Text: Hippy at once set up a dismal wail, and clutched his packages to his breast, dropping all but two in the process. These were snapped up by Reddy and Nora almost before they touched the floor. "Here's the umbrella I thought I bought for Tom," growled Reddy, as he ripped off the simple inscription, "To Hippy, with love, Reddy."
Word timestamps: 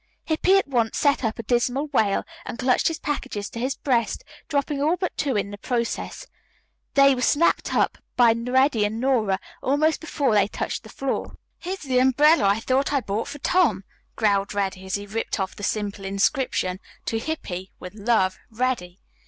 Hippy 0.23 0.57
at 0.57 0.67
once 0.67 0.97
set 0.97 1.23
up 1.23 1.37
a 1.37 1.43
dismal 1.43 1.85
wail, 1.89 2.23
and 2.43 2.57
clutched 2.57 2.87
his 2.87 2.97
packages 2.97 3.51
to 3.51 3.59
his 3.59 3.75
breast, 3.75 4.23
dropping 4.49 4.81
all 4.81 4.97
but 4.97 5.15
two 5.15 5.35
in 5.37 5.51
the 5.51 5.59
process. 5.59 6.25
These 6.95 7.13
were 7.13 7.21
snapped 7.21 7.75
up 7.75 7.99
by 8.15 8.33
Reddy 8.33 8.83
and 8.83 8.99
Nora 8.99 9.39
almost 9.61 10.01
before 10.01 10.33
they 10.33 10.47
touched 10.47 10.81
the 10.81 10.89
floor. 10.89 11.35
"Here's 11.59 11.81
the 11.83 11.99
umbrella 11.99 12.45
I 12.45 12.61
thought 12.61 12.91
I 12.91 13.01
bought 13.01 13.27
for 13.27 13.37
Tom," 13.37 13.83
growled 14.15 14.55
Reddy, 14.55 14.87
as 14.87 14.95
he 14.95 15.05
ripped 15.05 15.39
off 15.39 15.55
the 15.55 15.61
simple 15.61 16.03
inscription, 16.03 16.79
"To 17.05 17.19
Hippy, 17.19 17.71
with 17.79 17.93
love, 17.93 18.39
Reddy." 18.49 18.97